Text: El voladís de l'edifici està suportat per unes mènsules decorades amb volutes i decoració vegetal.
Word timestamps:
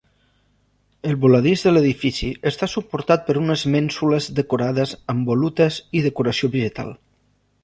El 1.09 1.17
voladís 1.25 1.65
de 1.67 1.73
l'edifici 1.75 2.31
està 2.53 2.69
suportat 2.73 3.27
per 3.27 3.37
unes 3.43 3.67
mènsules 3.77 4.31
decorades 4.41 4.95
amb 5.15 5.31
volutes 5.33 5.81
i 6.01 6.07
decoració 6.11 6.55
vegetal. 6.59 6.93